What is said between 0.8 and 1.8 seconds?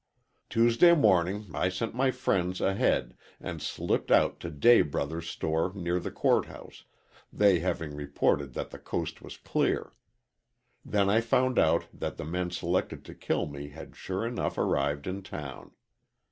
morning I